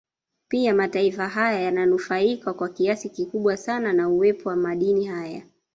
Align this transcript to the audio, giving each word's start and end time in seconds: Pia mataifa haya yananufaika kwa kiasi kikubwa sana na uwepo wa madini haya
Pia 0.47 0.73
mataifa 0.75 1.27
haya 1.27 1.59
yananufaika 1.61 2.53
kwa 2.53 2.69
kiasi 2.69 3.09
kikubwa 3.09 3.57
sana 3.57 3.93
na 3.93 4.09
uwepo 4.09 4.49
wa 4.49 4.55
madini 4.55 5.05
haya 5.05 5.41